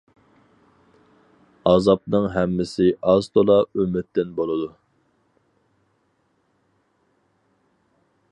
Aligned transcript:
ئازابنىڭ 1.71 2.25
ھەممىسى 2.37 2.87
ئاز 3.11 3.29
تولا 3.35 3.57
ئۈمىدتىن 3.81 4.33
بولىدۇ. 4.41 4.71